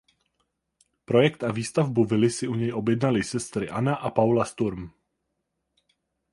[1.05, 4.91] Projekt a výstavbu vily si u něj objednaly sestry Anna a Paula Sturm.